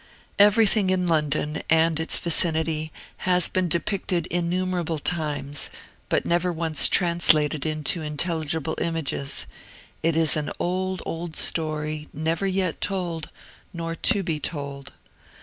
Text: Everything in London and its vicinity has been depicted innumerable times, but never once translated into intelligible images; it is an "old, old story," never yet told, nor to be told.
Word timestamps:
Everything 0.39 0.89
in 0.89 1.05
London 1.07 1.61
and 1.69 1.99
its 1.99 2.17
vicinity 2.17 2.91
has 3.17 3.47
been 3.47 3.69
depicted 3.69 4.25
innumerable 4.31 4.97
times, 4.97 5.69
but 6.09 6.25
never 6.25 6.51
once 6.51 6.89
translated 6.89 7.67
into 7.67 8.01
intelligible 8.01 8.75
images; 8.81 9.45
it 10.01 10.15
is 10.15 10.35
an 10.35 10.51
"old, 10.57 11.03
old 11.05 11.35
story," 11.35 12.07
never 12.15 12.47
yet 12.47 12.81
told, 12.81 13.29
nor 13.75 13.93
to 13.93 14.23
be 14.23 14.39
told. 14.39 14.91